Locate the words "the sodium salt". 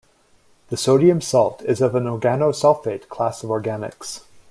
0.69-1.61